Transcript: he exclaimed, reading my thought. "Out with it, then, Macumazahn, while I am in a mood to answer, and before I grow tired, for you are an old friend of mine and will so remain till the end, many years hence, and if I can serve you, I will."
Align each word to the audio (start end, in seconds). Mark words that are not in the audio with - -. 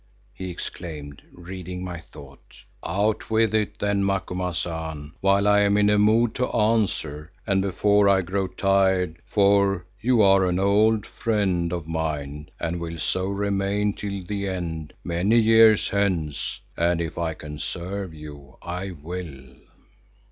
he 0.33 0.49
exclaimed, 0.49 1.21
reading 1.31 1.83
my 1.83 1.99
thought. 1.99 2.63
"Out 2.83 3.29
with 3.29 3.53
it, 3.53 3.77
then, 3.77 4.03
Macumazahn, 4.03 5.11
while 5.21 5.47
I 5.47 5.59
am 5.59 5.77
in 5.77 5.91
a 5.91 5.99
mood 5.99 6.33
to 6.37 6.47
answer, 6.51 7.31
and 7.45 7.61
before 7.61 8.09
I 8.09 8.23
grow 8.23 8.47
tired, 8.47 9.21
for 9.27 9.85
you 9.99 10.23
are 10.23 10.47
an 10.47 10.57
old 10.57 11.05
friend 11.05 11.71
of 11.71 11.85
mine 11.87 12.49
and 12.59 12.79
will 12.79 12.97
so 12.97 13.27
remain 13.27 13.93
till 13.93 14.23
the 14.23 14.47
end, 14.47 14.93
many 15.03 15.37
years 15.37 15.89
hence, 15.89 16.59
and 16.75 16.99
if 16.99 17.19
I 17.19 17.35
can 17.35 17.59
serve 17.59 18.11
you, 18.11 18.57
I 18.63 18.89
will." 19.03 19.53